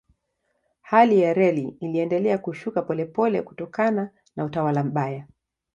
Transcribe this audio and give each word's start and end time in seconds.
Hali 0.81 1.19
ya 1.21 1.33
reli 1.33 1.77
iliendelea 1.79 2.37
kushuka 2.37 2.81
polepole 2.81 3.41
kutokana 3.41 4.09
na 4.35 4.45
utawala 4.45 4.83
mbaya. 4.83 5.27